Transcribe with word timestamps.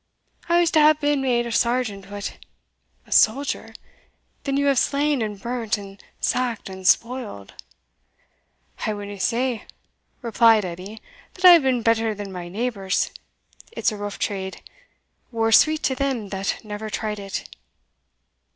I 0.49 0.59
was 0.59 0.71
to 0.71 0.79
have 0.79 0.99
been 0.99 1.21
made 1.21 1.45
a 1.45 1.51
sergeant, 1.51 2.09
but" 2.09 2.39
"A 3.05 3.11
soldier! 3.11 3.71
then 4.45 4.57
you 4.57 4.65
have 4.65 4.79
slain 4.79 5.21
and 5.21 5.39
burnt, 5.39 5.77
and 5.77 6.03
sacked 6.19 6.69
and 6.69 6.87
spoiled?" 6.87 7.53
"I 8.87 8.95
winna 8.95 9.19
say," 9.19 9.65
replied 10.23 10.65
Edie, 10.65 10.99
"that 11.35 11.45
I 11.45 11.51
have 11.51 11.61
been 11.61 11.83
better 11.83 12.15
than 12.15 12.31
my 12.31 12.49
neighbours; 12.49 13.11
it's 13.73 13.91
a 13.91 13.95
rough 13.95 14.17
trade 14.17 14.63
war's 15.31 15.59
sweet 15.59 15.83
to 15.83 15.93
them 15.93 16.29
that 16.29 16.61
never 16.63 16.89
tried 16.89 17.19
it." 17.19 17.47